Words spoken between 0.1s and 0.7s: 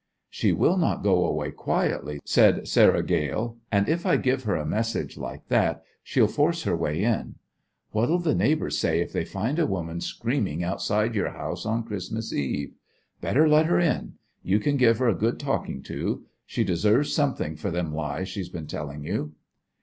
"She